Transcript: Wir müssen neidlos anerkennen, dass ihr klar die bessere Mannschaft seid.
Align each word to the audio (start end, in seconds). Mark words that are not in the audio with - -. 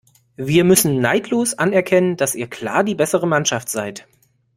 Wir 0.37 0.63
müssen 0.63 0.99
neidlos 0.99 1.53
anerkennen, 1.59 2.17
dass 2.17 2.33
ihr 2.33 2.47
klar 2.47 2.83
die 2.83 2.95
bessere 2.95 3.27
Mannschaft 3.27 3.69
seid. 3.69 4.07